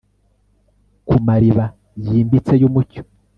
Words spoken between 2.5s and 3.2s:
yumucyo